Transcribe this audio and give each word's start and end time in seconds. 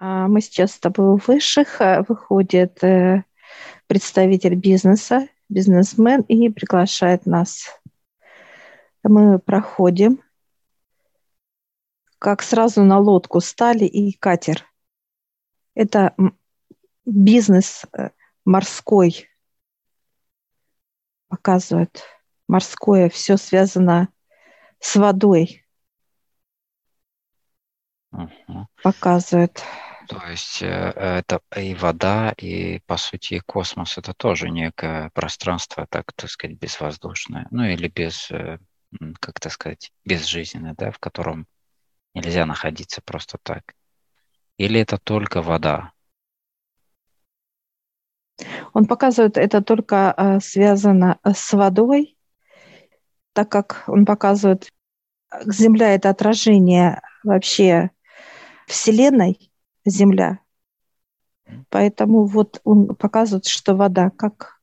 А 0.00 0.28
мы 0.28 0.40
сейчас 0.40 0.72
с 0.72 0.78
тобой 0.78 1.14
у 1.14 1.16
высших. 1.16 1.80
Э, 1.80 2.04
выходит 2.06 2.82
э, 2.84 3.24
представитель 3.88 4.54
бизнеса, 4.54 5.28
бизнесмен, 5.48 6.20
и 6.22 6.48
приглашает 6.50 7.26
нас. 7.26 7.80
Мы 9.02 9.40
проходим, 9.40 10.22
как 12.20 12.42
сразу 12.42 12.84
на 12.84 12.98
лодку 12.98 13.40
стали 13.40 13.86
и 13.86 14.16
катер. 14.16 14.64
Это 15.74 16.14
бизнес 17.04 17.84
э, 17.92 18.10
морской 18.44 19.28
показывает. 21.28 22.04
Морское, 22.46 23.10
все 23.10 23.36
связано 23.36 24.08
с 24.78 24.96
водой. 24.96 25.66
Угу. 28.12 28.68
Показывает. 28.82 29.62
То 30.08 30.26
есть 30.26 30.62
э, 30.62 30.66
это 30.66 31.40
и 31.54 31.74
вода, 31.74 32.32
и, 32.38 32.80
по 32.86 32.96
сути, 32.96 33.40
космос. 33.44 33.98
Это 33.98 34.14
тоже 34.14 34.48
некое 34.48 35.10
пространство, 35.10 35.86
так, 35.90 36.12
так 36.14 36.30
сказать, 36.30 36.56
безвоздушное. 36.56 37.46
Ну, 37.50 37.64
или 37.64 37.88
без, 37.88 38.30
э, 38.30 38.58
как 39.20 39.38
так 39.38 39.52
сказать, 39.52 39.92
безжизненное, 40.06 40.74
да, 40.74 40.90
в 40.90 40.98
котором 40.98 41.46
нельзя 42.14 42.46
находиться 42.46 43.02
просто 43.02 43.38
так. 43.42 43.74
Или 44.56 44.80
это 44.80 44.96
только 44.96 45.42
вода? 45.42 45.92
Он 48.72 48.86
показывает, 48.86 49.36
это 49.36 49.62
только 49.62 50.14
э, 50.16 50.40
связано 50.40 51.18
с 51.22 51.52
водой, 51.52 52.16
так 53.34 53.50
как 53.50 53.84
он 53.86 54.06
показывает, 54.06 54.70
Земля– 55.44 55.94
это 55.94 56.08
отражение 56.08 57.02
вообще 57.22 57.90
Вселенной, 58.66 59.47
Земля. 59.88 60.40
Поэтому 61.70 62.26
вот 62.26 62.60
он 62.64 62.94
показывает, 62.94 63.46
что 63.46 63.74
вода 63.74 64.10
как 64.10 64.60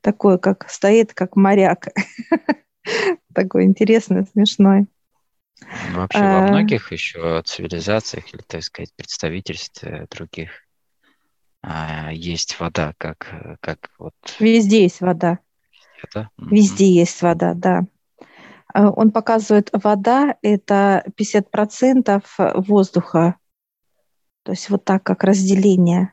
такое, 0.00 0.38
как 0.38 0.68
стоит, 0.70 1.14
как 1.14 1.36
моряк. 1.36 1.88
Такой 3.34 3.64
интересный, 3.64 4.26
смешной. 4.26 4.86
Вообще 5.92 6.20
во 6.20 6.44
а. 6.44 6.48
многих 6.48 6.92
еще 6.92 7.42
цивилизациях 7.44 8.32
или, 8.34 8.42
так 8.42 8.62
сказать, 8.62 8.92
представительстве 8.94 10.06
других 10.10 10.50
а, 11.62 12.12
есть 12.12 12.58
вода, 12.60 12.92
как, 12.98 13.58
как 13.60 13.90
вот... 13.98 14.14
Везде 14.38 14.82
есть 14.82 15.00
вода. 15.00 15.38
Это? 16.02 16.28
Везде 16.36 16.90
есть 16.90 17.22
вода, 17.22 17.54
да. 17.54 17.84
А, 18.72 18.90
он 18.90 19.10
показывает, 19.10 19.70
вода– 19.72 20.36
это 20.42 21.04
50% 21.18 22.22
воздуха, 22.66 23.36
то 24.44 24.52
есть 24.52 24.70
вот 24.70 24.84
так, 24.84 25.02
как 25.02 25.24
разделение. 25.24 26.12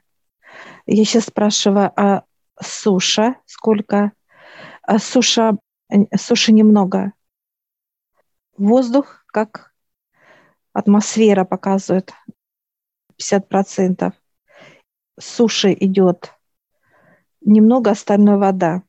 Я 0.86 1.04
сейчас 1.06 1.26
спрашиваю, 1.26 1.92
а 1.96 2.24
суша 2.60 3.36
сколько? 3.46 4.14
А 4.82 5.00
суша, 5.00 5.58
суши 6.18 6.54
немного. 6.54 7.14
Воздух, 8.58 9.26
как 9.28 9.74
атмосфера 10.74 11.44
показывает, 11.44 12.14
50%. 13.20 14.14
Суши 15.20 15.74
идет 15.80 16.34
немного, 17.42 17.92
остальное 17.92 18.38
вода. 18.38 18.84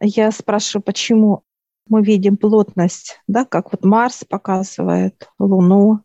Я 0.00 0.30
спрашиваю, 0.30 0.82
почему 0.82 1.44
мы 1.86 2.02
видим 2.02 2.36
плотность, 2.36 3.20
да, 3.26 3.44
как 3.44 3.72
вот 3.72 3.84
Марс 3.84 4.24
показывает, 4.24 5.30
Луну, 5.38 6.02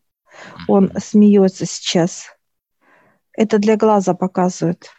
он 0.67 0.91
смеется 0.99 1.65
сейчас. 1.65 2.27
Это 3.33 3.57
для 3.57 3.77
глаза 3.77 4.13
показывают. 4.13 4.89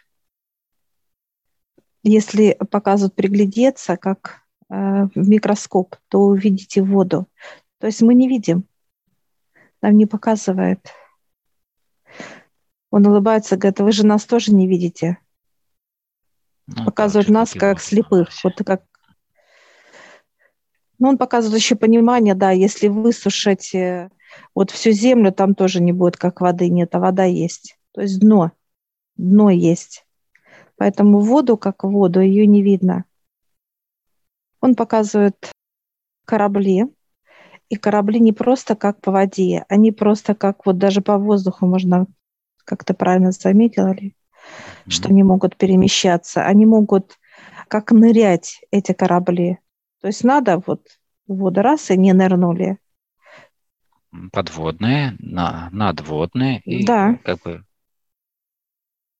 Если 2.03 2.57
показывают 2.69 3.15
приглядеться, 3.15 3.97
как 3.97 4.41
э, 4.69 5.05
в 5.15 5.27
микроскоп, 5.27 5.95
то 6.09 6.19
увидите 6.19 6.81
воду. 6.81 7.27
То 7.79 7.87
есть 7.87 8.01
мы 8.01 8.13
не 8.13 8.27
видим. 8.27 8.65
Нам 9.81 9.97
не 9.97 10.05
показывает. 10.05 10.79
Он 12.91 13.05
улыбается, 13.07 13.57
говорит, 13.57 13.79
вы 13.79 13.91
же 13.91 14.05
нас 14.05 14.25
тоже 14.25 14.53
не 14.53 14.67
видите. 14.67 15.17
Ну, 16.67 16.85
показывает 16.85 17.29
нас 17.29 17.53
как 17.53 17.79
слепых. 17.79 18.29
Вот 18.43 18.53
как 18.65 18.83
ну, 20.97 21.09
он 21.09 21.17
показывает 21.17 21.61
еще 21.61 21.75
понимание, 21.75 22.35
да, 22.35 22.51
если 22.51 22.87
высушить 22.87 23.75
э, 23.75 24.09
вот 24.53 24.71
всю 24.71 24.91
землю 24.91 25.31
там 25.31 25.55
тоже 25.55 25.81
не 25.81 25.91
будет 25.91 26.17
как 26.17 26.41
воды, 26.41 26.69
нет, 26.69 26.95
а 26.95 26.99
вода 26.99 27.23
есть. 27.23 27.77
То 27.93 28.01
есть 28.01 28.19
дно, 28.19 28.51
дно 29.17 29.49
есть. 29.49 30.05
Поэтому 30.77 31.19
воду 31.19 31.57
как 31.57 31.83
воду, 31.83 32.19
ее 32.19 32.45
не 32.47 32.61
видно. 32.61 33.05
Он 34.61 34.75
показывает 34.75 35.51
корабли, 36.25 36.85
и 37.69 37.75
корабли 37.75 38.19
не 38.19 38.33
просто 38.33 38.75
как 38.75 39.01
по 39.01 39.11
воде, 39.11 39.65
они 39.69 39.91
просто 39.91 40.35
как 40.35 40.65
вот 40.65 40.77
даже 40.77 41.01
по 41.01 41.17
воздуху 41.17 41.65
можно, 41.65 42.07
как 42.63 42.83
ты 42.83 42.93
правильно 42.93 43.31
заметила 43.31 43.93
mm-hmm. 43.93 44.13
что 44.87 45.09
они 45.09 45.23
могут 45.23 45.57
перемещаться, 45.57 46.45
они 46.45 46.65
могут 46.65 47.17
как 47.67 47.91
нырять, 47.91 48.61
эти 48.71 48.91
корабли. 48.93 49.59
То 50.01 50.07
есть 50.07 50.23
надо 50.23 50.61
вот 50.65 50.81
в 51.27 51.35
воду 51.35 51.61
раз 51.61 51.89
и 51.89 51.97
не 51.97 52.13
нырнули, 52.13 52.77
подводные, 54.31 55.15
на, 55.19 55.69
надводные 55.71 56.59
и 56.61 56.85
да. 56.85 57.17
как 57.23 57.41
бы 57.41 57.63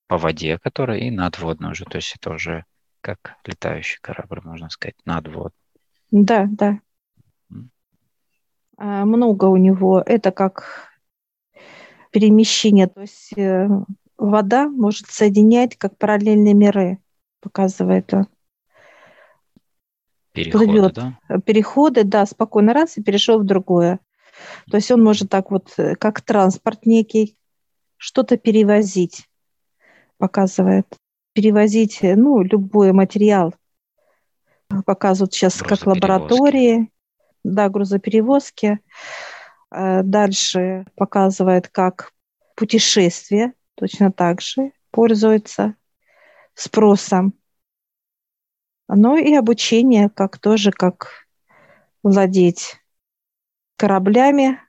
по 0.08 0.18
воде, 0.18 0.60
которая 0.60 1.00
и 1.00 1.12
надводная 1.12 1.72
уже. 1.72 1.86
То 1.86 1.98
есть 1.98 2.16
это 2.16 2.32
уже 2.32 2.66
как 3.02 3.38
летающий 3.46 4.00
корабль, 4.02 4.42
можно 4.44 4.70
сказать, 4.70 4.96
надвод. 5.06 5.54
Да, 6.12 6.48
да. 6.50 6.80
А, 8.78 9.06
много 9.06 9.46
у 9.46 9.58
него. 9.58 10.02
Это 10.06 10.32
как 10.32 10.90
перемещение. 12.12 12.88
То 12.88 13.02
есть 13.02 13.38
э, 13.38 13.68
вода 14.18 14.70
может 14.70 15.08
соединять 15.08 15.78
как 15.78 15.98
параллельные 15.98 16.54
миры, 16.54 17.00
показывает 17.42 18.14
он. 18.14 18.28
Переходы, 20.32 20.66
Плывет. 20.66 20.94
да? 20.94 21.40
Переходы, 21.46 22.04
да, 22.04 22.26
спокойно 22.26 22.74
раз 22.74 22.98
и 22.98 23.04
перешел 23.04 23.40
в 23.40 23.46
другое. 23.46 24.00
То 24.70 24.78
есть 24.78 24.92
он 24.92 25.04
может 25.04 25.30
так 25.30 25.52
вот, 25.52 25.74
э, 25.78 25.96
как 25.96 26.22
транспорт 26.22 26.86
некий, 26.86 27.38
что-то 27.98 28.38
перевозить, 28.38 29.28
показывает. 30.18 30.88
Перевозить, 31.34 32.00
э, 32.02 32.16
ну, 32.16 32.42
любой 32.42 32.92
материал. 32.92 33.54
Показывают 34.86 35.34
сейчас 35.34 35.62
как 35.62 35.86
лаборатории, 35.86 36.92
да, 37.44 37.70
грузоперевозки. 37.70 38.80
Э, 39.72 40.04
дальше 40.04 40.86
показывает, 40.96 41.68
как 41.68 42.12
путешествие 42.56 43.54
точно 43.76 44.12
так 44.12 44.42
же 44.42 44.72
пользуется 44.92 45.76
спросом. 46.54 47.34
Ну 48.88 49.18
и 49.18 49.34
обучение, 49.36 50.10
как 50.10 50.38
тоже, 50.40 50.72
как 50.72 51.28
владеть 52.04 52.78
кораблями, 53.78 54.60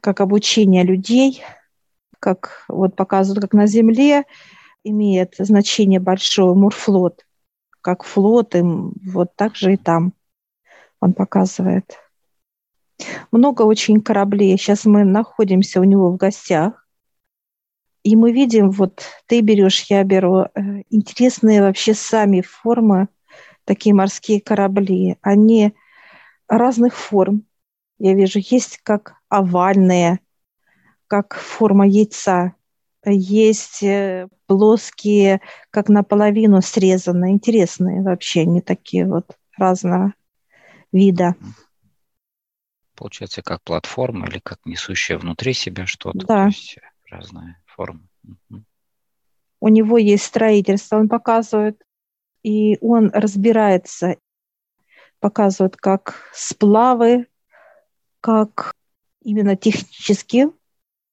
как 0.00 0.20
обучение 0.20 0.84
людей, 0.84 1.42
как 2.20 2.64
вот 2.68 2.96
показывают, 2.96 3.42
как 3.42 3.52
на 3.52 3.66
Земле 3.66 4.24
имеет 4.84 5.34
значение 5.38 6.00
большое 6.00 6.54
морфлот, 6.54 7.26
как 7.80 8.04
флот, 8.04 8.54
и 8.54 8.62
вот 8.62 9.34
так 9.36 9.56
же 9.56 9.74
и 9.74 9.76
там 9.76 10.12
он 11.00 11.12
показывает. 11.12 11.98
Много 13.30 13.62
очень 13.62 14.00
кораблей. 14.00 14.56
Сейчас 14.58 14.84
мы 14.84 15.04
находимся 15.04 15.80
у 15.80 15.84
него 15.84 16.10
в 16.10 16.16
гостях, 16.16 16.88
и 18.02 18.16
мы 18.16 18.32
видим, 18.32 18.70
вот 18.70 19.02
ты 19.26 19.40
берешь, 19.40 19.82
я 19.90 20.02
беру, 20.04 20.42
э, 20.42 20.48
интересные 20.90 21.60
вообще 21.60 21.94
сами 21.94 22.40
формы, 22.40 23.08
такие 23.64 23.94
морские 23.94 24.40
корабли. 24.40 25.16
Они 25.20 25.74
разных 26.48 26.96
форм, 26.96 27.44
я 27.98 28.14
вижу, 28.14 28.38
есть 28.38 28.78
как 28.82 29.16
овальные, 29.28 30.20
как 31.06 31.34
форма 31.34 31.86
яйца, 31.86 32.54
есть 33.04 33.82
э, 33.82 34.28
плоские, 34.46 35.40
как 35.70 35.88
наполовину 35.88 36.60
срезанные, 36.60 37.32
интересные 37.32 38.02
вообще, 38.02 38.44
не 38.44 38.60
такие 38.60 39.06
вот 39.06 39.36
разного 39.56 40.14
вида. 40.92 41.34
Получается, 42.94 43.42
как 43.42 43.62
платформа 43.62 44.26
или 44.26 44.40
как 44.40 44.58
несущая 44.64 45.18
внутри 45.18 45.52
себя 45.52 45.86
что-то. 45.86 46.18
Да. 46.18 46.42
То 46.42 46.46
есть 46.46 46.78
разные 47.08 47.60
формы. 47.66 48.08
У 49.60 49.68
него 49.68 49.98
есть 49.98 50.24
строительство, 50.24 50.96
он 50.96 51.08
показывает, 51.08 51.82
и 52.42 52.78
он 52.80 53.10
разбирается, 53.12 54.16
показывает, 55.20 55.76
как 55.76 56.30
сплавы, 56.32 57.26
как 58.20 58.72
именно 59.22 59.56
технически 59.56 60.48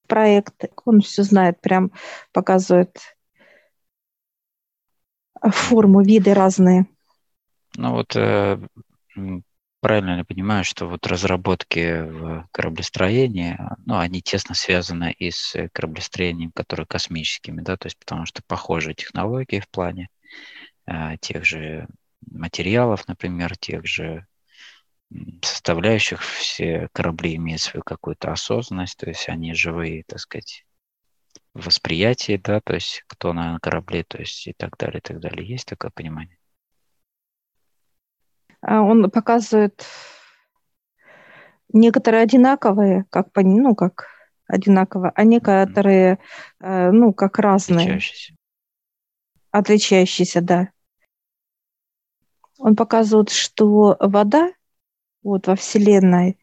проект, 0.07 0.65
он 0.85 1.01
все 1.01 1.23
знает, 1.23 1.59
прям 1.61 1.91
показывает 2.31 2.99
форму, 5.41 6.01
виды 6.01 6.33
разные. 6.33 6.87
Ну 7.75 7.91
вот 7.91 8.15
э, 8.15 8.57
правильно 9.81 10.17
я 10.17 10.23
понимаю, 10.23 10.63
что 10.63 10.87
вот 10.87 11.05
разработки 11.07 12.01
в 12.01 12.47
кораблестроении, 12.51 13.57
ну, 13.85 13.97
они 13.97 14.21
тесно 14.21 14.55
связаны 14.55 15.11
и 15.11 15.29
с 15.31 15.69
кораблестроением, 15.73 16.51
которые 16.51 16.87
космическими, 16.87 17.61
да, 17.61 17.77
то 17.77 17.87
есть 17.87 17.97
потому 17.99 18.25
что 18.25 18.41
похожие 18.47 18.95
технологии 18.95 19.59
в 19.59 19.69
плане 19.69 20.09
э, 20.87 21.17
тех 21.19 21.45
же 21.45 21.87
материалов, 22.31 23.07
например, 23.07 23.57
тех 23.57 23.85
же 23.85 24.25
составляющих, 25.41 26.21
все 26.21 26.89
корабли 26.93 27.35
имеют 27.35 27.61
свою 27.61 27.83
какую-то 27.83 28.31
осознанность, 28.31 28.97
то 28.97 29.07
есть 29.07 29.29
они 29.29 29.53
живые, 29.53 30.03
так 30.07 30.19
сказать, 30.19 30.65
восприятие, 31.53 32.37
да, 32.37 32.59
то 32.59 32.73
есть 32.73 33.03
кто 33.07 33.33
на 33.33 33.59
корабле, 33.59 34.03
то 34.03 34.17
есть 34.17 34.47
и 34.47 34.53
так 34.53 34.77
далее, 34.77 34.99
и 34.99 35.01
так 35.01 35.19
далее. 35.19 35.47
Есть 35.47 35.67
такое 35.67 35.91
понимание? 35.91 36.37
А 38.61 38.81
он 38.81 39.09
показывает 39.11 39.85
некоторые 41.71 42.23
одинаковые, 42.23 43.05
как 43.09 43.27
ну 43.35 43.75
как 43.75 44.07
одинаково, 44.47 45.11
а 45.15 45.23
некоторые 45.23 46.19
mm-hmm. 46.61 46.91
ну 46.91 47.13
как 47.13 47.39
разные. 47.39 47.85
Отличающиеся. 47.85 48.35
Отличающиеся, 49.51 50.41
да. 50.41 50.69
Он 52.57 52.75
показывает, 52.75 53.29
что 53.29 53.97
вода 53.99 54.51
вот 55.25 55.47
во 55.47 55.55
Вселенной, 55.55 56.37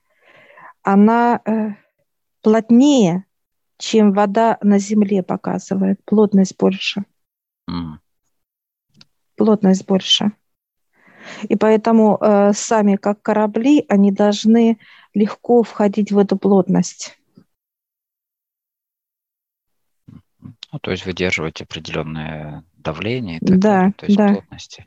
она 0.82 1.40
э, 1.44 1.70
плотнее, 2.42 3.24
чем 3.78 4.12
вода 4.12 4.58
на 4.60 4.78
Земле 4.78 5.22
показывает. 5.22 6.04
Плотность 6.04 6.56
больше. 6.58 7.04
Mm. 7.70 7.98
Плотность 9.36 9.86
больше. 9.86 10.32
И 11.48 11.56
поэтому 11.56 12.18
э, 12.20 12.52
сами, 12.52 12.96
как 12.96 13.22
корабли, 13.22 13.84
они 13.88 14.10
должны 14.10 14.78
легко 15.14 15.62
входить 15.62 16.10
в 16.10 16.18
эту 16.18 16.36
плотность. 16.36 17.16
Ну, 20.40 20.78
то 20.80 20.90
есть 20.90 21.06
выдерживать 21.06 21.60
определенное 21.60 22.64
давление 22.76 23.36
и 23.36 23.46
так 23.46 23.58
да, 23.58 23.68
далее, 23.68 23.92
то 23.92 24.06
есть 24.06 24.18
да. 24.18 24.28
плотности. 24.32 24.86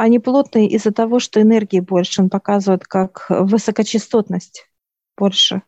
Они 0.00 0.20
плотные 0.20 0.68
из-за 0.68 0.92
того, 0.92 1.18
что 1.18 1.42
энергии 1.42 1.80
больше. 1.80 2.22
Он 2.22 2.30
показывает 2.30 2.86
как 2.86 3.26
высокочастотность 3.28 4.70
больше. 5.16 5.62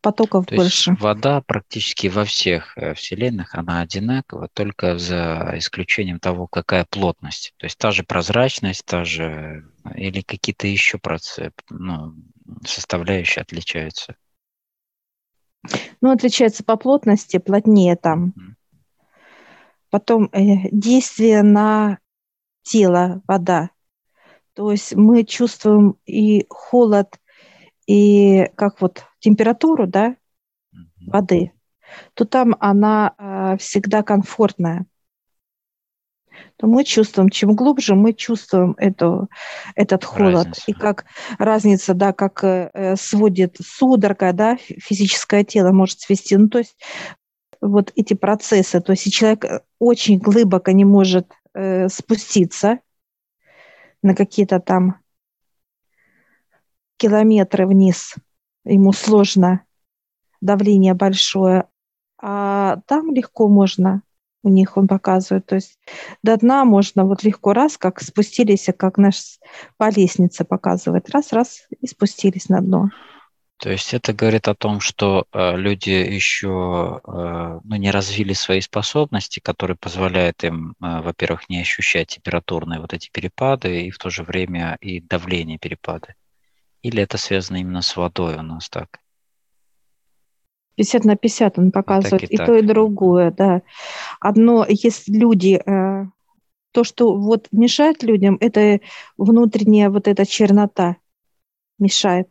Потоков 0.00 0.46
То 0.46 0.56
больше. 0.56 0.92
Есть 0.92 1.02
вода 1.02 1.42
практически 1.42 2.06
во 2.06 2.24
всех 2.24 2.78
э, 2.78 2.94
вселенных, 2.94 3.54
она 3.54 3.82
одинакова, 3.82 4.48
только 4.54 4.96
за 4.96 5.52
исключением 5.56 6.18
того, 6.18 6.46
какая 6.46 6.86
плотность. 6.88 7.52
То 7.58 7.66
есть 7.66 7.76
та 7.76 7.90
же 7.90 8.04
прозрачность, 8.04 8.86
та 8.86 9.04
же 9.04 9.68
или 9.94 10.22
какие-то 10.22 10.66
еще 10.66 10.96
процессы, 10.96 11.52
ну, 11.68 12.14
составляющие 12.64 13.42
отличаются. 13.42 14.16
Ну, 16.00 16.10
отличается 16.10 16.64
по 16.64 16.78
плотности, 16.78 17.36
плотнее 17.36 17.96
там. 17.96 18.28
Mm-hmm. 18.28 18.49
Потом 19.90 20.28
э, 20.32 20.68
действие 20.70 21.42
на 21.42 21.98
тело, 22.62 23.22
вода. 23.26 23.70
То 24.54 24.70
есть 24.70 24.94
мы 24.94 25.24
чувствуем 25.24 25.96
и 26.06 26.46
холод, 26.48 27.18
и 27.86 28.46
как 28.56 28.80
вот 28.80 29.04
температуру, 29.20 29.86
да, 29.86 30.16
воды, 31.06 31.52
то 32.14 32.24
там 32.24 32.56
она 32.60 33.14
э, 33.18 33.56
всегда 33.58 34.02
комфортная. 34.02 34.86
То 36.56 36.66
мы 36.66 36.84
чувствуем, 36.84 37.30
чем 37.30 37.54
глубже 37.54 37.94
мы 37.94 38.12
чувствуем 38.12 38.74
эту, 38.78 39.28
этот 39.74 40.04
холод. 40.04 40.46
Разница. 40.46 40.62
И 40.66 40.72
как 40.72 41.04
разница, 41.38 41.94
да, 41.94 42.12
как 42.12 42.44
э, 42.44 42.96
сводит 42.96 43.56
судорога, 43.62 44.32
да, 44.32 44.56
физическое 44.56 45.44
тело 45.44 45.72
может 45.72 46.00
свести. 46.00 46.36
Ну, 46.36 46.48
то 46.48 46.58
есть 46.58 46.76
вот 47.60 47.92
эти 47.96 48.14
процессы. 48.14 48.80
То 48.80 48.92
есть 48.92 49.12
человек 49.12 49.44
э, 49.44 49.60
очень 49.78 50.18
глубоко 50.18 50.70
не 50.70 50.84
может 50.84 51.32
э, 51.54 51.88
спуститься 51.88 52.80
на 54.02 54.14
какие-то 54.14 54.60
там 54.60 54.96
километры 56.96 57.66
вниз, 57.66 58.14
ему 58.64 58.92
сложно, 58.92 59.64
давление 60.40 60.94
большое, 60.94 61.66
а 62.18 62.78
там 62.86 63.14
легко 63.14 63.48
можно 63.48 64.02
у 64.42 64.48
них 64.48 64.76
он 64.76 64.88
показывает. 64.88 65.46
То 65.46 65.56
есть 65.56 65.78
до 66.22 66.36
дна 66.36 66.64
можно 66.64 67.04
вот 67.04 67.22
легко 67.24 67.52
раз, 67.52 67.76
как 67.76 68.00
спустились, 68.00 68.68
как 68.76 68.98
наш 68.98 69.38
по 69.76 69.90
лестнице 69.90 70.44
показывает, 70.44 71.10
раз-раз 71.10 71.66
и 71.80 71.86
спустились 71.86 72.48
на 72.48 72.60
дно. 72.60 72.90
То 73.60 73.70
есть 73.70 73.92
это 73.92 74.14
говорит 74.14 74.48
о 74.48 74.54
том, 74.54 74.80
что 74.80 75.26
э, 75.32 75.54
люди 75.54 75.90
еще 75.90 77.02
э, 77.06 77.60
ну, 77.62 77.76
не 77.76 77.90
развили 77.90 78.32
свои 78.32 78.62
способности, 78.62 79.38
которые 79.38 79.76
позволяют 79.76 80.42
им, 80.44 80.70
э, 80.70 81.02
во-первых, 81.02 81.50
не 81.50 81.60
ощущать 81.60 82.08
температурные 82.08 82.80
вот 82.80 82.94
эти 82.94 83.10
перепады 83.10 83.82
и 83.82 83.90
в 83.90 83.98
то 83.98 84.08
же 84.08 84.22
время 84.22 84.78
и 84.80 85.00
давление 85.00 85.58
перепады. 85.58 86.14
Или 86.80 87.02
это 87.02 87.18
связано 87.18 87.58
именно 87.58 87.82
с 87.82 87.94
водой 87.96 88.36
у 88.36 88.42
нас 88.42 88.70
так? 88.70 88.98
50 90.76 91.04
на 91.04 91.16
50 91.16 91.58
он 91.58 91.70
показывает, 91.70 92.22
и, 92.22 92.26
так, 92.28 92.30
и, 92.30 92.34
и 92.34 92.36
так. 92.38 92.46
то, 92.46 92.54
и 92.54 92.62
другое, 92.62 93.30
да. 93.30 93.60
Одно, 94.20 94.64
если 94.66 95.12
люди, 95.12 95.62
то, 96.72 96.84
что 96.84 97.14
вот 97.14 97.48
мешает 97.52 98.02
людям, 98.02 98.38
это 98.40 98.80
внутренняя 99.18 99.90
вот 99.90 100.08
эта 100.08 100.24
чернота 100.24 100.96
мешает. 101.78 102.28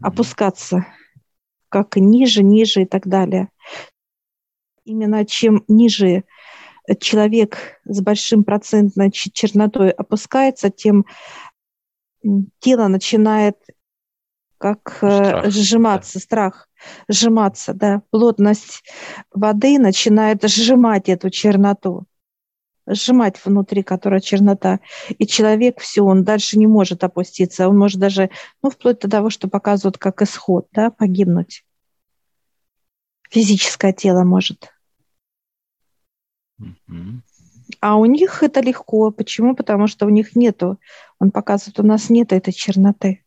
Опускаться, 0.00 0.86
как 1.68 1.96
ниже, 1.96 2.42
ниже 2.42 2.82
и 2.82 2.86
так 2.86 3.06
далее. 3.06 3.48
Именно 4.84 5.24
чем 5.26 5.64
ниже 5.68 6.24
человек 7.00 7.80
с 7.84 8.00
большим 8.00 8.44
процентной 8.44 9.10
чернотой 9.10 9.90
опускается, 9.90 10.70
тем 10.70 11.04
тело 12.60 12.88
начинает 12.88 13.56
как 14.56 14.98
э, 15.02 15.08
страх, 15.08 15.46
сжиматься, 15.46 16.14
да. 16.14 16.20
страх, 16.20 16.68
сжиматься, 17.08 17.74
да, 17.74 18.02
плотность 18.10 18.82
воды 19.32 19.78
начинает 19.78 20.42
сжимать 20.42 21.08
эту 21.08 21.30
черноту 21.30 22.06
сжимать 22.88 23.44
внутри, 23.44 23.82
которая 23.82 24.20
чернота. 24.20 24.80
И 25.18 25.26
человек 25.26 25.80
все, 25.80 26.02
он 26.02 26.24
дальше 26.24 26.58
не 26.58 26.66
может 26.66 27.04
опуститься. 27.04 27.68
Он 27.68 27.76
может 27.78 28.00
даже, 28.00 28.30
ну, 28.62 28.70
вплоть 28.70 29.00
до 29.00 29.10
того, 29.10 29.30
что 29.30 29.48
показывают 29.48 29.98
как 29.98 30.22
исход, 30.22 30.68
да, 30.72 30.90
погибнуть. 30.90 31.64
Физическое 33.30 33.92
тело 33.92 34.24
может. 34.24 34.72
А 37.80 37.96
у 37.96 38.04
них 38.06 38.42
это 38.42 38.60
легко. 38.60 39.10
Почему? 39.10 39.54
Потому 39.54 39.86
что 39.86 40.06
у 40.06 40.08
них 40.08 40.34
нету, 40.34 40.80
он 41.18 41.30
показывает, 41.30 41.78
у 41.80 41.82
нас 41.82 42.10
нет 42.10 42.32
этой 42.32 42.52
черноты. 42.52 43.24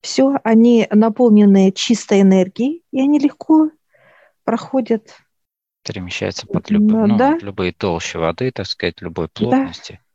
Все, 0.00 0.38
они 0.44 0.88
наполнены 0.90 1.72
чистой 1.72 2.22
энергией, 2.22 2.82
и 2.90 3.00
они 3.00 3.18
легко 3.18 3.70
проходят 4.44 5.14
перемещается 5.82 6.46
под 6.46 6.70
люб... 6.70 6.82
ну, 6.82 7.16
да. 7.16 7.38
любые 7.40 7.72
толщи 7.72 8.16
воды, 8.16 8.50
так 8.50 8.66
сказать, 8.66 9.00
любой 9.00 9.28
плотности. 9.28 10.00
Да. 10.02 10.06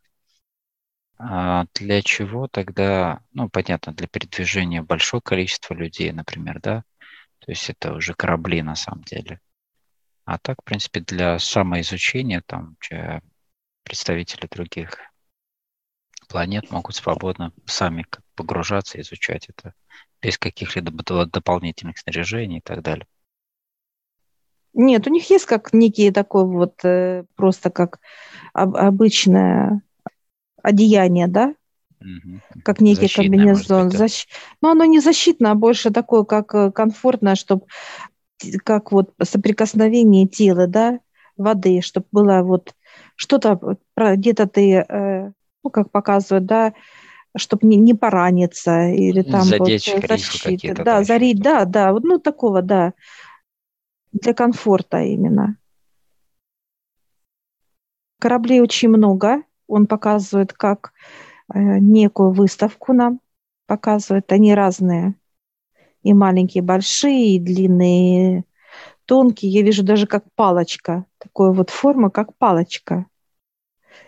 А 1.17 1.65
для 1.73 2.01
чего 2.01 2.47
тогда, 2.47 3.21
ну, 3.31 3.49
понятно, 3.49 3.93
для 3.93 4.07
передвижения 4.07 4.81
большого 4.81 5.21
количества 5.21 5.73
людей, 5.73 6.11
например, 6.11 6.59
да? 6.61 6.83
То 7.39 7.51
есть 7.51 7.69
это 7.69 7.93
уже 7.93 8.13
корабли 8.13 8.61
на 8.61 8.75
самом 8.75 9.03
деле. 9.03 9.39
А 10.25 10.37
так, 10.39 10.57
в 10.61 10.65
принципе, 10.65 10.99
для 11.01 11.39
самоизучения 11.39 12.41
там 12.45 12.75
представители 13.83 14.47
других 14.47 14.97
планет 16.27 16.71
могут 16.71 16.95
свободно 16.95 17.53
сами 17.65 18.05
погружаться, 18.35 18.99
изучать 18.99 19.47
это 19.47 19.73
без 20.21 20.37
каких-либо 20.37 21.25
дополнительных 21.27 21.99
снаряжений 21.99 22.57
и 22.57 22.61
так 22.61 22.81
далее. 22.81 23.07
Нет, 24.75 25.07
у 25.07 25.09
них 25.09 25.29
есть 25.29 25.45
как 25.45 25.73
некие 25.73 26.11
такое 26.11 26.43
вот 26.43 26.83
э, 26.83 27.23
просто 27.35 27.69
как 27.69 27.99
об, 28.53 28.75
обычное 28.75 29.81
одеяние, 30.61 31.27
да? 31.27 31.55
Угу. 32.01 32.61
Как 32.63 32.81
некий 32.81 33.03
защитное, 33.03 33.25
комбинезон. 33.25 33.83
Быть, 33.85 33.93
да? 33.93 33.97
Защ... 33.99 34.27
Но 34.61 34.71
оно 34.71 34.85
не 34.85 34.99
защитное, 34.99 35.51
а 35.51 35.55
больше 35.55 35.91
такое, 35.91 36.23
как 36.23 36.53
э, 36.53 36.71
комфортное, 36.71 37.35
чтобы 37.35 37.65
как 38.63 38.91
вот 38.91 39.13
соприкосновение 39.23 40.27
тела, 40.27 40.67
да, 40.67 40.99
воды, 41.37 41.81
чтобы 41.81 42.07
было 42.11 42.41
вот 42.41 42.75
что-то 43.15 43.77
где-то 43.95 44.45
ты, 44.47 44.85
э, 44.87 45.31
ну, 45.63 45.69
как 45.69 45.89
показывают, 45.89 46.45
да, 46.45 46.73
чтобы 47.37 47.67
не, 47.67 47.77
не 47.77 47.93
пораниться 47.93 48.89
или 48.89 49.21
там 49.21 49.43
Задечь 49.43 49.93
вот, 49.93 50.07
защита. 50.07 50.75
Да, 50.75 50.83
да, 50.83 51.03
зарить, 51.03 51.39
да, 51.39 51.65
да, 51.65 51.93
вот 51.93 52.03
ну 52.03 52.19
такого, 52.19 52.61
да, 52.61 52.93
для 54.15 54.33
комфорта 54.33 54.99
именно. 55.01 55.57
Кораблей 58.19 58.61
очень 58.61 58.89
много. 58.89 59.43
Он 59.67 59.87
показывает 59.87 60.53
как 60.53 60.93
э, 61.53 61.59
некую 61.79 62.31
выставку 62.31 62.93
нам, 62.93 63.19
показывает. 63.67 64.31
Они 64.31 64.53
разные. 64.53 65.15
И 66.01 66.13
маленькие, 66.13 66.63
и 66.63 66.65
большие, 66.65 67.35
и 67.35 67.39
длинные, 67.39 68.39
и 68.39 68.43
тонкие. 69.05 69.51
Я 69.51 69.63
вижу 69.63 69.83
даже 69.83 70.07
как 70.07 70.23
палочка. 70.35 71.05
Такая 71.17 71.51
вот 71.51 71.69
форма, 71.69 72.09
как 72.09 72.37
палочка. 72.37 73.07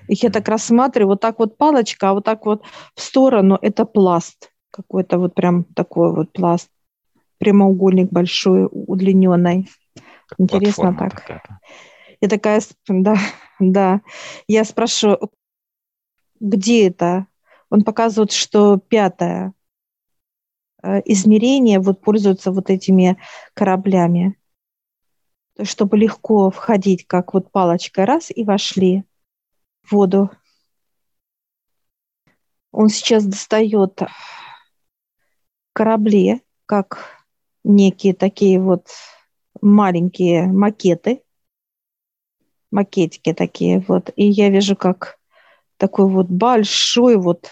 Их 0.08 0.24
я 0.24 0.30
так 0.30 0.48
рассматриваю, 0.48 1.10
вот 1.10 1.22
так 1.22 1.40
вот 1.40 1.58
палочка, 1.58 2.10
а 2.10 2.14
вот 2.14 2.24
так 2.24 2.46
вот 2.46 2.64
в 2.96 3.02
сторону 3.02 3.58
это 3.62 3.86
пласт. 3.86 4.52
Какой-то 4.72 5.18
вот 5.18 5.34
прям 5.34 5.64
такой 5.64 6.14
вот 6.14 6.32
пласт. 6.32 6.70
Прямоугольник 7.40 8.10
большой, 8.12 8.68
удлиненный. 8.72 9.68
Интересно 10.38 10.96
так. 10.96 11.15
такая. 11.15 11.60
Я 12.22 12.29
такая, 12.29 12.62
да, 12.88 13.15
да. 13.60 14.01
Я 14.48 14.63
спрашиваю, 14.63 15.31
где 16.39 16.88
это? 16.88 17.27
Он 17.69 17.84
показывает, 17.84 18.31
что 18.31 18.77
пятое 18.77 19.53
э, 20.81 21.01
измерение 21.05 21.79
вот 21.79 22.01
пользуется 22.01 22.51
вот 22.51 22.69
этими 22.69 23.17
кораблями. 23.53 24.38
Чтобы 25.62 25.98
легко 25.98 26.51
входить, 26.51 27.05
как 27.07 27.34
вот 27.34 27.51
палочкой 27.51 28.05
раз 28.05 28.29
и 28.29 28.43
вошли 28.43 29.03
в 29.84 29.93
воду. 29.93 30.29
Он 32.72 32.89
сейчас 32.89 33.25
достает 33.25 34.01
корабли, 35.74 36.43
как 36.67 37.17
некие 37.63 38.13
такие 38.13 38.60
вот 38.62 38.88
маленькие 39.62 40.48
макеты, 40.48 41.22
макетики 42.72 43.34
такие 43.34 43.84
вот. 43.88 44.12
И 44.16 44.26
я 44.26 44.50
вижу, 44.50 44.76
как 44.76 45.18
такой 45.78 46.10
вот 46.10 46.28
большой 46.28 47.18
вот, 47.18 47.52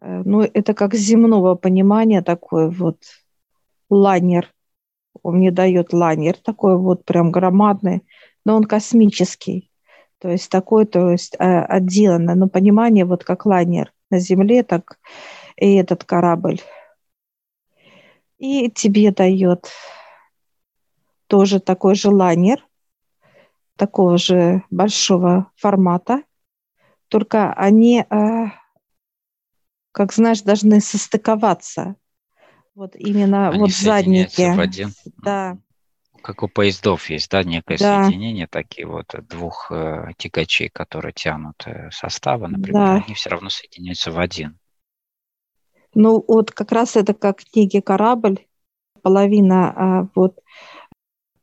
э, 0.00 0.22
ну, 0.24 0.42
это 0.42 0.74
как 0.74 0.94
земного 0.94 1.54
понимания 1.54 2.22
такой 2.22 2.70
вот 2.70 2.98
лайнер. 3.90 4.52
Он 5.22 5.36
мне 5.36 5.50
дает 5.50 5.92
лайнер 5.92 6.36
такой 6.36 6.76
вот 6.76 7.04
прям 7.04 7.30
громадный, 7.30 8.02
но 8.44 8.56
он 8.56 8.64
космический. 8.64 9.70
То 10.18 10.30
есть 10.30 10.50
такой, 10.50 10.86
то 10.86 11.10
есть 11.10 11.36
э, 11.38 11.44
отделанный, 11.44 12.34
но 12.34 12.48
понимание 12.48 13.04
вот 13.04 13.24
как 13.24 13.46
лайнер 13.46 13.92
на 14.10 14.18
Земле, 14.18 14.62
так 14.62 14.98
и 15.56 15.74
этот 15.74 16.04
корабль. 16.04 16.60
И 18.38 18.70
тебе 18.70 19.12
дает 19.12 19.70
тоже 21.26 21.60
такой 21.60 21.94
же 21.94 22.10
лайнер, 22.10 22.64
такого 23.76 24.18
же 24.18 24.62
большого 24.70 25.50
формата, 25.56 26.22
только 27.08 27.52
они, 27.52 28.04
э, 28.08 28.46
как 29.92 30.12
знаешь, 30.12 30.42
должны 30.42 30.80
состыковаться. 30.80 31.96
Вот 32.74 32.94
именно 32.96 33.48
Они 33.48 33.60
вот 33.60 33.70
задники. 33.70 34.54
в 34.54 34.60
один. 34.60 34.92
Да. 35.22 35.58
Как 36.22 36.42
у 36.42 36.48
поездов 36.48 37.08
есть, 37.08 37.30
да, 37.30 37.42
некое 37.44 37.78
Да. 37.78 38.02
соединение, 38.04 38.46
такие 38.48 38.86
вот 38.86 39.14
двух 39.28 39.70
э, 39.70 40.08
тягачей, 40.16 40.68
которые 40.68 41.12
тянут 41.12 41.62
э, 41.66 41.90
составы, 41.92 42.48
например, 42.48 42.74
Да. 42.74 42.94
они 43.04 43.14
все 43.14 43.30
равно 43.30 43.48
соединяются 43.48 44.10
в 44.10 44.18
один. 44.18 44.58
ну 45.94 46.22
вот 46.26 46.50
как 46.50 46.72
раз 46.72 46.96
это 46.96 47.14
как 47.14 47.42
некий 47.54 47.80
корабль, 47.80 48.40
половина 49.02 49.72
а, 49.76 50.08
вот 50.14 50.40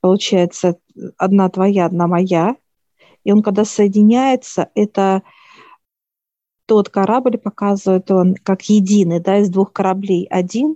получается 0.03 0.75
одна 1.17 1.47
твоя, 1.47 1.85
одна 1.85 2.07
моя, 2.07 2.57
и 3.23 3.31
он 3.31 3.41
когда 3.41 3.63
соединяется, 3.63 4.69
это 4.75 5.23
тот 6.65 6.89
корабль 6.89 7.37
показывает 7.37 8.11
он 8.11 8.35
как 8.35 8.63
единый, 8.63 9.21
да, 9.21 9.37
из 9.37 9.49
двух 9.49 9.71
кораблей 9.71 10.27
один, 10.29 10.75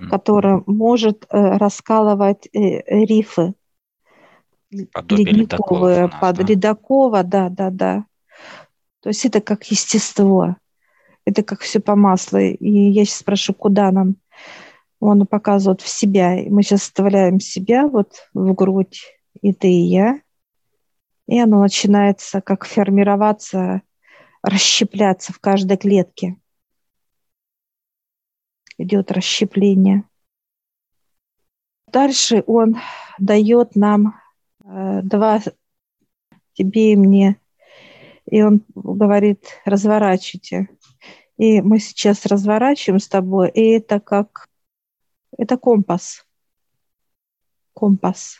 М. 0.00 0.08
который 0.08 0.62
может 0.66 1.26
э, 1.28 1.56
раскалывать 1.56 2.46
э, 2.52 3.04
рифы 3.04 3.54
Подобие 4.92 5.26
у 5.26 5.36
ледниковые 5.38 6.06
нас, 6.06 6.20
под 6.20 6.36
да? 6.36 6.42
ледокова, 6.44 7.24
да, 7.24 7.48
да, 7.48 7.70
да. 7.70 8.04
То 9.00 9.08
есть 9.08 9.24
это 9.24 9.40
как 9.40 9.64
естество, 9.64 10.54
это 11.24 11.42
как 11.42 11.62
все 11.62 11.80
по 11.80 11.96
маслу. 11.96 12.38
И 12.38 12.90
я 12.90 13.04
сейчас 13.04 13.18
спрошу, 13.18 13.54
куда 13.54 13.90
нам? 13.90 14.14
Он 15.00 15.26
показывает 15.26 15.80
в 15.80 15.88
себя. 15.88 16.36
Мы 16.48 16.62
сейчас 16.62 16.82
вставляем 16.82 17.40
себя 17.40 17.86
вот 17.86 18.28
в 18.34 18.52
грудь, 18.54 19.02
и 19.40 19.52
ты, 19.52 19.68
и 19.68 19.86
я. 19.86 20.20
И 21.26 21.38
оно 21.38 21.60
начинается 21.60 22.40
как 22.40 22.64
формироваться, 22.64 23.82
расщепляться 24.42 25.32
в 25.32 25.38
каждой 25.38 25.76
клетке. 25.76 26.36
Идет 28.78 29.12
расщепление. 29.12 30.04
Дальше 31.86 32.42
он 32.46 32.76
дает 33.18 33.76
нам 33.76 34.20
э, 34.64 35.00
два 35.02 35.40
тебе 36.54 36.92
и 36.92 36.96
мне. 36.96 37.40
И 38.26 38.42
он 38.42 38.62
говорит, 38.74 39.44
разворачивайте. 39.64 40.68
И 41.38 41.62
мы 41.62 41.78
сейчас 41.78 42.26
разворачиваем 42.26 42.98
с 42.98 43.08
тобой, 43.08 43.50
и 43.50 43.70
это 43.70 44.00
как, 44.00 44.47
это 45.38 45.56
компас. 45.56 46.26
Компас. 47.72 48.38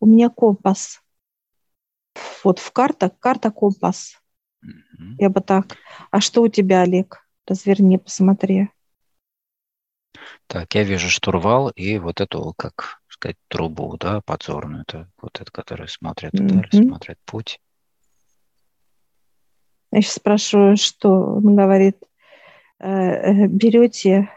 У 0.00 0.06
меня 0.06 0.30
компас. 0.30 1.02
Вот 2.44 2.60
в 2.60 2.70
картах, 2.72 3.18
карта 3.18 3.50
компас. 3.50 4.22
Мгм. 4.62 5.16
Я 5.18 5.28
бы 5.28 5.40
так. 5.40 5.76
А 6.10 6.20
что 6.20 6.42
у 6.42 6.48
тебя, 6.48 6.82
Олег? 6.82 7.26
Разверни, 7.46 7.98
посмотри. 7.98 8.70
Так, 10.46 10.74
я 10.74 10.84
вижу 10.84 11.08
штурвал 11.08 11.70
и 11.70 11.98
вот 11.98 12.20
эту, 12.20 12.54
как 12.56 13.00
сказать, 13.08 13.36
трубу, 13.48 13.96
да, 13.98 14.20
подзорную, 14.20 14.82
это 14.82 15.10
вот 15.20 15.40
это, 15.40 15.50
которая 15.50 15.88
смотрит 15.88 16.32
вдаль, 16.32 16.68
Мгм. 16.72 16.88
смотрит 16.88 17.18
путь. 17.24 17.60
Я 19.92 20.02
сейчас 20.02 20.14
спрашиваю, 20.14 20.76
что 20.76 21.10
он 21.10 21.56
говорит. 21.56 21.96
э, 22.78 22.88
э, 22.88 23.46
берете 23.46 24.28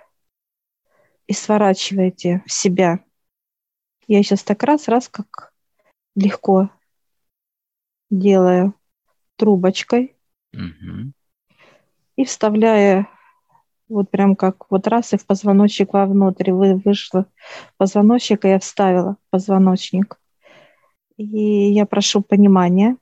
и 1.30 1.34
сворачиваете 1.34 2.42
в 2.48 2.52
себя. 2.52 3.02
Я 4.08 4.24
сейчас 4.24 4.44
так 4.44 4.64
раз, 4.64 4.88
раз, 4.88 5.08
как 5.08 5.54
легко 6.16 6.72
делаю 8.10 8.74
трубочкой 9.36 10.16
Мгм. 10.52 11.14
и 12.16 12.26
вставляя 12.26 13.08
вот 13.88 14.10
прям 14.10 14.36
как 14.36 14.72
вот 14.72 14.88
раз 14.88 15.14
и 15.14 15.18
в 15.18 15.26
позвоночник 15.28 15.94
вовнутрь 15.94 16.52
вы, 16.52 16.76
вышло 16.78 17.28
позвоночник, 17.78 18.46
и 18.46 18.50
я 18.50 18.60
вставила 18.60 19.18
позвоночник. 19.30 20.20
И 21.18 21.72
я 21.72 21.86
прошу 21.86 22.22
понимания. 22.22 22.98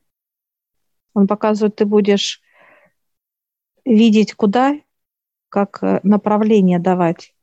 Он 1.14 1.28
показывает, 1.28 1.78
ты 1.78 1.86
будешь 1.86 2.42
видеть 3.86 4.34
куда, 4.34 4.76
как 5.48 5.82
э, 5.82 6.02
направление 6.04 6.80
давать. 6.80 7.34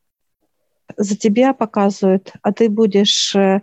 За 0.96 1.16
тебя 1.16 1.54
показывают, 1.54 2.32
а 2.42 2.52
ты 2.52 2.68
будешь 2.68 3.34
э, 3.34 3.62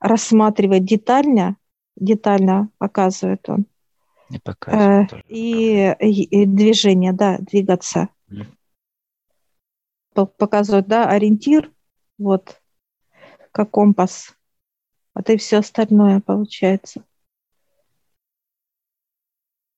рассматривать 0.00 0.84
детально, 0.84 1.56
детально 1.96 2.70
показывает 2.78 3.48
он, 3.48 3.66
И 4.30 4.36
Э, 4.36 4.40
показывает 4.40 5.10
тоже 5.10 5.22
и, 5.28 5.94
и- 6.00 6.42
и 6.42 6.46
движение, 6.46 7.12
да, 7.12 7.38
двигаться. 7.38 8.08
Мгм. 8.28 8.46
По- 10.14 10.26
Показывает, 10.26 10.86
да, 10.88 11.08
ориентир, 11.08 11.70
вот, 12.18 12.60
как 13.52 13.70
компас, 13.70 14.34
а 15.12 15.22
ты 15.22 15.36
все 15.36 15.58
остальное 15.58 16.20
получается. 16.20 17.04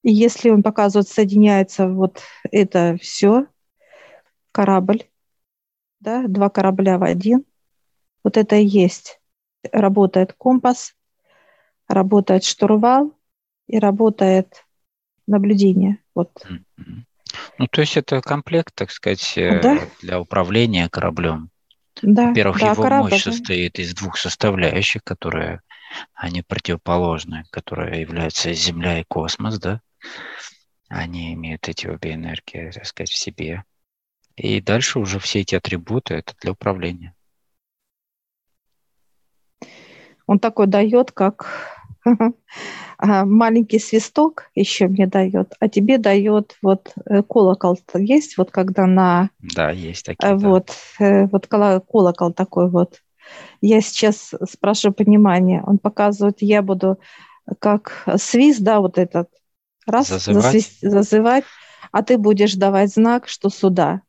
И 0.03 0.13
если 0.13 0.51
он 0.51 0.63
показывает, 0.63 1.09
соединяется 1.09 1.89
вот 1.89 2.23
это 2.53 2.97
все, 3.01 3.47
корабль, 4.53 5.05
да, 6.01 6.27
два 6.27 6.51
корабля 6.51 6.99
в 6.99 7.03
один, 7.03 7.45
вот 8.25 8.37
это 8.37 8.57
и 8.57 8.65
есть. 8.65 9.21
Работает 9.73 10.33
компас, 10.33 10.95
работает 11.89 12.45
штурвал 12.45 13.17
и 13.67 13.79
работает 13.79 14.65
наблюдение. 15.27 15.99
Вот. 16.15 16.31
Ну, 17.59 17.67
то 17.67 17.81
есть 17.81 17.97
это 17.97 18.21
комплект, 18.21 18.75
так 18.75 18.91
сказать, 18.91 19.37
э, 19.37 19.61
Да. 19.61 19.79
для 20.01 20.21
управления 20.21 20.89
кораблем. 20.89 21.51
Да, 22.03 22.29
Во-первых, 22.29 22.61
да, 22.61 22.71
его 22.73 22.83
корабль, 22.83 23.11
мощь 23.11 23.25
да. 23.25 23.33
состоит 23.33 23.79
из 23.79 23.95
двух 23.95 24.19
составляющих, 24.19 25.03
которые 25.03 25.61
они 26.15 26.43
противоположны, 26.43 27.45
которые 27.51 28.01
являются 28.01 28.53
Земля 28.53 29.01
и 29.01 29.05
космос, 29.05 29.59
да. 29.59 29.81
Они 30.89 31.33
имеют 31.35 31.69
эти 31.69 31.87
обе 31.87 32.15
энергии, 32.15 32.71
так 32.71 32.87
сказать, 32.87 33.11
в 33.11 33.17
себе. 33.17 33.65
И 34.37 34.61
дальше 34.61 34.99
уже 34.99 35.19
все 35.19 35.41
эти 35.41 35.55
атрибуты– 35.55 36.15
это 36.17 36.35
для 36.41 36.53
управления. 36.53 37.15
Он 40.27 40.39
такой 40.39 40.67
дает, 40.67 41.13
как 41.13 41.47
а, 42.99 43.25
маленький 43.25 43.79
свисток 43.79 44.51
еще 44.55 44.89
мне 44.89 45.07
дает, 45.07 45.55
а 45.61 45.69
тебе 45.69 45.99
дает 45.99 46.57
вот 46.63 46.93
э, 47.07 47.23
колокол 47.23 47.79
есть, 47.95 48.37
вот 48.37 48.51
когда 48.51 48.87
на... 48.87 49.31
Да, 49.39 49.71
есть 49.71 50.05
такие. 50.05 50.37
Вот, 50.37 50.73
да. 50.99 51.29
вот 51.31 51.47
э, 51.47 51.49
колокол 51.89 52.33
такой 52.33 52.69
вот. 52.69 53.03
Я 53.61 53.81
сейчас 53.81 54.35
спрашиваю 54.49 54.95
понимание. 54.95 55.63
Он 55.67 55.79
показывает, 55.79 56.37
я 56.41 56.63
буду 56.63 57.01
как 57.59 58.05
свист, 58.19 58.61
да, 58.61 58.81
вот 58.81 58.99
этот, 58.99 59.29
раз, 59.87 60.09
зазывать. 60.09 60.43
Засвист, 60.43 60.81
зазывать, 60.81 61.45
а 61.93 62.03
ты 62.03 62.19
будешь 62.19 62.55
давать 62.55 62.93
знак, 62.93 63.29
что 63.29 63.49
сюда. 63.49 64.03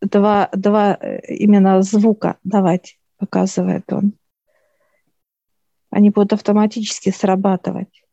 Два, 0.00 0.48
два 0.52 0.96
э, 1.00 1.20
именно 1.26 1.82
звука 1.82 2.38
давать, 2.44 2.98
показывает 3.18 3.92
он. 3.92 4.14
Они 5.90 6.10
будут 6.10 6.32
автоматически 6.32 7.10
срабатывать. 7.10 8.04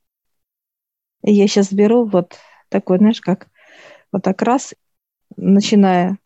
И 1.24 1.34
я 1.34 1.48
сейчас 1.48 1.72
беру 1.72 2.06
вот 2.06 2.38
такой, 2.70 2.98
знаешь, 2.98 3.22
как 3.22 3.48
вот 4.12 4.24
так 4.24 4.42
раз, 4.42 4.74
начиная 5.36 6.18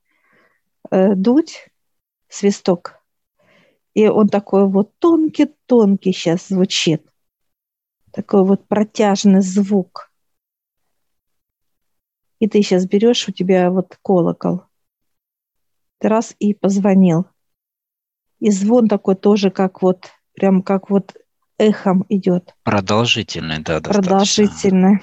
э, 0.89 1.15
дуть 1.15 1.69
свисток, 2.27 3.01
и 3.93 4.07
он 4.07 4.29
такой 4.29 4.67
вот 4.67 4.98
тонкий-тонкий 5.00 6.13
сейчас 6.13 6.48
звучит. 6.48 7.05
Такой 8.12 8.43
вот 8.43 8.67
протяжный 8.67 9.41
звук. 9.41 10.12
И 12.39 12.48
ты 12.48 12.62
сейчас 12.62 12.86
берешь, 12.88 13.27
у 13.27 13.31
тебя 13.31 13.69
вот 13.69 13.98
колокол. 14.01 14.63
Ты 16.01 16.08
раз 16.08 16.36
и 16.39 16.55
позвонил. 16.55 17.27
И 18.39 18.50
звон 18.50 18.88
такой 18.88 19.15
тоже, 19.15 19.51
как 19.51 19.84
вот, 19.84 20.10
прям 20.34 20.63
как 20.63 20.89
вот 20.89 21.15
эхом 21.60 22.05
идет. 22.10 22.55
Продолжительный, 22.63 23.60
да, 23.60 23.79
достаточно. 23.79 24.01
Продолжительный. 24.01 25.01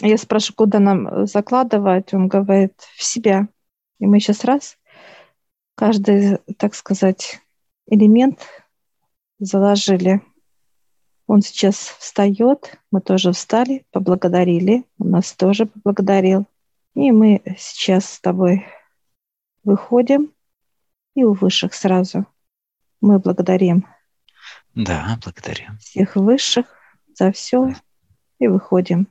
Я 0.00 0.16
спрашиваю, 0.16 0.56
куда 0.56 0.78
нам 0.78 1.26
закладывать? 1.26 2.14
Он 2.14 2.28
говорит, 2.28 2.74
в 2.96 3.02
себя. 3.02 3.48
И 3.98 4.06
мы 4.06 4.20
сейчас 4.20 4.44
раз 4.44 4.78
каждый, 5.74 6.38
так 6.56 6.76
сказать, 6.76 7.40
элемент 7.86 8.46
заложили. 9.40 10.22
Он 11.26 11.42
сейчас 11.42 11.76
встает, 11.98 12.78
мы 12.92 13.00
тоже 13.00 13.32
встали, 13.32 13.84
поблагодарили, 13.90 14.84
он 14.98 15.10
нас 15.10 15.32
тоже 15.32 15.66
поблагодарил. 15.66 16.46
И 16.94 17.12
мы 17.12 17.42
сейчас 17.56 18.06
с 18.06 18.20
тобой 18.20 18.66
выходим 19.62 20.32
и 21.14 21.24
у 21.24 21.32
высших 21.32 21.74
сразу. 21.74 22.26
Мы 23.00 23.18
благодарим. 23.18 23.86
Да, 24.74 25.18
благодарим. 25.22 25.78
Всех 25.78 26.16
высших 26.16 26.66
за 27.14 27.32
все 27.32 27.74
и 28.38 28.48
выходим. 28.48 29.08